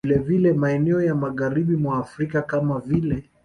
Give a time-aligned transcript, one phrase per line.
[0.03, 3.23] Vilevile maeneo ya Magharibi mwa Afrika kama vile